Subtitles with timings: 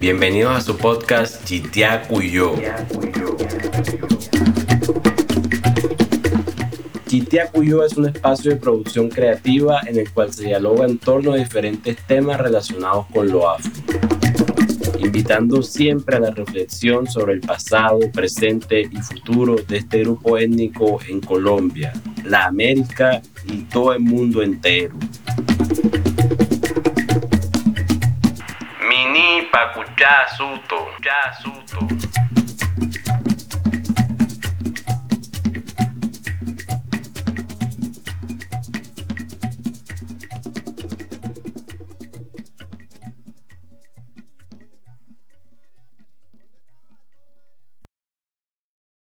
[0.00, 2.54] Bienvenidos a su podcast Chitiacu y yo.
[7.06, 10.96] Chitiacu y yo es un espacio de producción creativa en el cual se dialoga en
[10.96, 13.70] torno a diferentes temas relacionados con lo afro,
[15.00, 20.98] invitando siempre a la reflexión sobre el pasado, presente y futuro de este grupo étnico
[21.06, 21.92] en Colombia,
[22.24, 24.94] la América y todo el mundo entero.
[29.10, 32.29] Mini pacuchá suto, ya suto.